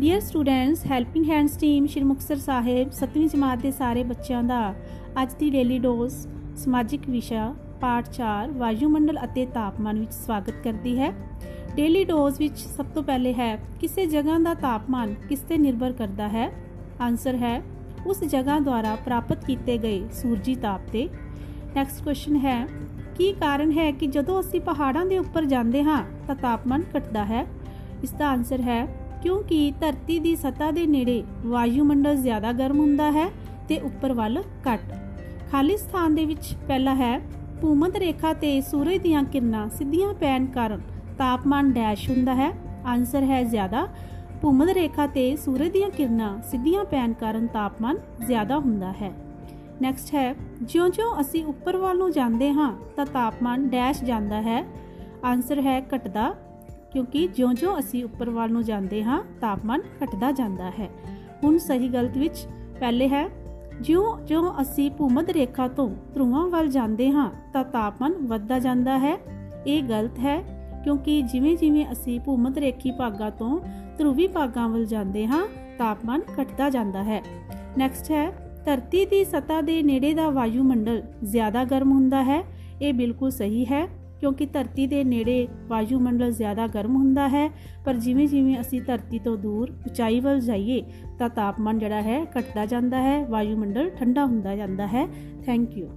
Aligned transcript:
Dear 0.00 0.20
students 0.20 0.86
helping 0.86 1.24
hands 1.30 1.56
team 1.56 1.86
Shri 1.86 2.02
Muktsar 2.04 2.36
Sahib 2.36 2.90
7ਵੀਂ 2.90 3.28
ਜਮਾਤ 3.28 3.58
ਦੇ 3.58 3.70
ਸਾਰੇ 3.70 4.02
ਬੱਚਿਆਂ 4.02 4.42
ਦਾ 4.42 4.74
ਅੱਜ 5.22 5.32
ਦੀ 5.34 5.50
ਡੇਲੀ 5.50 5.78
ਡੋਜ਼ 5.78 6.14
ਸਮਾਜਿਕ 6.56 7.08
ਵਿਸ਼ਾ, 7.08 7.54
ਪਾਠ 7.80 8.08
4 8.08 8.52
ਵਾਯੂਮੰਡਲ 8.52 9.18
ਅਤੇ 9.24 9.46
ਤਾਪਮਾਨ 9.46 10.00
ਵਿੱਚ 10.00 10.14
ਸਵਾਗਤ 10.14 10.54
ਕਰਦੀ 10.64 10.98
ਹੈ। 10.98 11.12
ਡੇਲੀ 11.76 12.04
ਡੋਜ਼ 12.04 12.38
ਵਿੱਚ 12.38 12.58
ਸਭ 12.58 12.86
ਤੋਂ 12.94 13.02
ਪਹਿਲੇ 13.02 13.34
ਹੈ, 13.34 13.56
ਕਿਸੇ 13.80 14.06
ਜਗ੍ਹਾ 14.06 14.38
ਦਾ 14.38 14.54
ਤਾਪਮਾਨ 14.54 15.14
ਕਿਸ 15.28 15.40
ਤੇ 15.40 15.58
ਨਿਰਭਰ 15.58 15.92
ਕਰਦਾ 15.92 16.28
ਹੈ? 16.28 16.50
ਆਨਸਰ 17.00 17.36
ਹੈ, 17.36 17.62
ਉਸ 18.06 18.24
ਜਗ੍ਹਾ 18.24 18.58
ਦੁਆਰਾ 18.58 18.96
ਪ੍ਰਾਪਤ 18.96 19.44
ਕੀਤੇ 19.44 19.78
ਗਏ 19.78 20.08
ਸੂਰਜੀ 20.12 20.54
ਤਾਪ 20.54 20.80
ਤੇ। 20.92 21.08
ਨੈਕਸਟ 21.76 22.04
ਕੁਐਸਚਨ 22.04 22.36
ਹੈ, 22.36 22.66
ਕੀ 23.16 23.32
ਕਾਰਨ 23.32 23.72
ਹੈ 23.72 23.90
ਕਿ 23.90 24.06
ਜਦੋਂ 24.06 24.40
ਅਸੀਂ 24.40 24.60
ਪਹਾੜਾਂ 24.60 25.06
ਦੇ 25.06 25.18
ਉੱਪਰ 25.18 25.44
ਜਾਂਦੇ 25.44 25.82
ਹਾਂ, 25.82 26.04
ਤਾਂ 26.26 26.34
ਤਾਪਮਾਨ 26.34 26.84
ਘਟਦਾ 26.98 27.24
ਹੈ? 27.24 27.46
ਇਸ 28.02 28.10
ਦਾ 28.10 28.28
ਆਨਸਰ 28.28 28.60
ਹੈ 28.60 29.09
ਕਿਉਂਕਿ 29.22 29.72
ਧਰਤੀ 29.80 30.18
ਦੀ 30.18 30.36
ਸਤ੍ਹਾ 30.36 30.70
ਦੇ 30.70 30.86
ਨੇੜੇ 30.86 31.24
ਵਾਯੂਮੰਡਲ 31.46 32.16
ਜ਼ਿਆਦਾ 32.16 32.52
ਗਰਮ 32.52 32.80
ਹੁੰਦਾ 32.80 33.10
ਹੈ 33.10 33.30
ਤੇ 33.68 33.78
ਉੱਪਰ 33.78 34.12
ਵੱਲ 34.12 34.42
ਘੱਟ। 34.72 34.94
ਖਾਲੀ 35.52 35.76
ਸਥਾਨ 35.76 36.14
ਦੇ 36.14 36.24
ਵਿੱਚ 36.24 36.56
ਪਹਿਲਾ 36.68 36.94
ਹੈ 36.94 37.20
ਭੂਮਧ 37.60 37.96
ਰੇਖਾ 37.96 38.32
ਤੇ 38.32 38.60
ਸੂਰਜ 38.60 38.96
ਦੀਆਂ 38.96 39.24
ਕਿਰਨਾਂ 39.24 39.68
ਸਿੱਧੀਆਂ 39.68 40.14
ਪੈਣ 40.14 40.46
ਕਾਰਨ 40.46 40.80
ਤਾਪਮਾਨ 41.18 41.72
ਡੈਸ਼ 41.72 42.10
ਹੁੰਦਾ 42.10 42.34
ਹੈ। 42.34 42.52
ਆਨਸਰ 42.86 43.22
ਹੈ 43.22 43.44
ਜ਼ਿਆਦਾ। 43.44 43.88
ਭੂਮਧ 44.42 44.68
ਰੇਖਾ 44.68 45.06
ਤੇ 45.06 45.36
ਸੂਰਜ 45.36 45.70
ਦੀਆਂ 45.70 45.90
ਕਿਰਨਾਂ 45.90 46.42
ਸਿੱਧੀਆਂ 46.42 46.84
ਪੈਣ 46.84 47.12
ਕਾਰਨ 47.12 47.46
ਤਾਪਮਾਨ 47.46 47.98
ਜ਼ਿਆਦਾ 48.26 48.58
ਹੁੰਦਾ 48.58 48.92
ਹੈ। 48.92 49.12
ਨੈਕਸਟ 49.82 50.14
ਹੈ, 50.14 50.34
ਜਿਉਂ-ਜਿਉਂ 50.62 51.20
ਅਸੀਂ 51.20 51.44
ਉੱਪਰ 51.44 51.76
ਵੱਲ 51.76 51.98
ਨੂੰ 51.98 52.10
ਜਾਂਦੇ 52.10 52.52
ਹਾਂ 52.52 52.76
ਤਾਂ 52.96 53.06
ਤਾਪਮਾਨ 53.06 53.68
ਡੈਸ਼ 53.68 54.04
ਜਾਂਦਾ 54.04 54.40
ਹੈ। 54.40 54.66
ਆਨਸਰ 55.24 55.60
ਹੈ 55.60 55.80
ਘਟਦਾ। 55.80 56.34
ਕਿਉਂਕਿ 56.92 57.26
ਜਿਉਂ-ਜਿਉਂ 57.26 57.78
ਅਸੀਂ 57.78 58.04
ਉੱਪਰ 58.04 58.30
ਵੱਲ 58.30 58.52
ਨੂੰ 58.52 58.64
ਜਾਂਦੇ 58.64 59.04
ਹਾਂ, 59.04 59.22
ਤਾਪਮਾਨ 59.40 59.80
ਘਟਦਾ 60.04 60.32
ਜਾਂਦਾ 60.32 60.70
ਹੈ। 60.70 60.90
ਹੁਣ 61.44 61.58
ਸਹੀ 61.58 61.88
ਗਲਤ 61.88 62.16
ਵਿੱਚ 62.16 62.48
ਪਹਿਲੇ 62.80 63.08
ਹੈ, 63.08 63.28
ਜਿਉਂ-ਜਿਉਂ 63.80 64.52
ਅਸੀਂ 64.62 64.90
ਭੂਮਧ 64.90 65.30
ਰੇਖਾ 65.30 65.68
ਤੋਂ 65.68 65.90
ਧਰੁਵਾਂ 66.14 66.48
ਵੱਲ 66.48 66.68
ਜਾਂਦੇ 66.68 67.10
ਹਾਂ, 67.10 67.30
ਤਾਂ 67.52 67.64
ਤਾਪਮਾਨ 67.64 68.12
ਵੱਧਦਾ 68.12 68.58
ਜਾਂਦਾ 68.58 68.98
ਹੈ। 68.98 69.18
ਇਹ 69.66 69.82
ਗਲਤ 69.82 70.18
ਹੈ, 70.18 70.60
ਕਿਉਂਕਿ 70.84 71.22
ਜਿਵੇਂ-ਜਿਵੇਂ 71.22 71.86
ਅਸੀਂ 71.92 72.20
ਭੂਮਧ 72.20 72.58
ਰੇਖੀ 72.58 72.90
ਭਾਗਾਂ 72.90 73.30
ਤੋਂ 73.30 73.60
ਧਰੁਵੀ 73.98 74.26
ਭਾਗਾਂ 74.26 74.68
ਵੱਲ 74.68 74.86
ਜਾਂਦੇ 74.86 75.26
ਹਾਂ, 75.26 75.48
ਤਾਪਮਾਨ 75.78 76.20
ਘਟਦਾ 76.42 76.70
ਜਾਂਦਾ 76.70 77.02
ਹੈ। 77.02 77.22
ਨੈਕਸਟ 77.78 78.10
ਹੈ, 78.10 78.30
ਧਰਤੀ 78.64 79.06
ਦੀ 79.06 79.24
ਸਤ੍ਹਾ 79.24 79.60
ਦੇ 79.60 79.82
ਨੇੜੇ 79.82 80.14
ਦਾ 80.14 80.30
ਵਾਯੂਮੰਡਲ 80.30 81.02
ਜ਼ਿਆਦਾ 81.24 81.64
ਗਰਮ 81.64 81.92
ਹੁੰਦਾ 81.92 82.22
ਹੈ। 82.22 82.44
ਇਹ 82.82 82.94
ਬਿਲਕੁਲ 82.94 83.30
ਸਹੀ 83.30 83.64
ਹੈ। 83.64 83.99
ਕਿਉਂਕਿ 84.20 84.46
ਧਰਤੀ 84.46 84.86
ਦੇ 84.86 85.04
ਨੇੜੇ 85.04 85.48
ਵਾਯੂਮੰਡਲ 85.68 86.32
ਜ਼ਿਆਦਾ 86.32 86.66
ਗਰਮ 86.66 86.96
ਹੁੰਦਾ 86.96 87.28
ਹੈ, 87.28 87.50
ਪਰ 87.84 87.94
ਜਿਵੇਂ-ਜਿਵੇਂ 87.94 88.60
ਅਸੀਂ 88.60 88.82
ਧਰਤੀ 88.82 89.18
ਤੋਂ 89.18 89.36
ਦੂਰ 89.36 89.70
ਉਚਾਈ 89.70 90.20
ਵੱਲ 90.20 90.40
ਜਾਈਏ, 90.40 90.82
ਤਾਂ 91.18 91.28
ਤਾਪਮਾਨ 91.28 91.78
ਜਿਹੜਾ 91.78 92.02
ਹੈ 92.02 92.24
ਘਟਦਾ 92.24 92.66
ਜਾਂਦਾ 92.66 93.02
ਹੈ, 93.02 93.26
ਵਾਯੂਮੰਡਲ 93.26 93.90
ਠੰਡਾ 93.90 94.26
ਹੁੰਦਾ 94.26 94.56
ਜਾਂਦਾ 94.56 94.86
ਹੈ। 94.86 95.08
Thank 95.46 95.78
you 95.78 95.88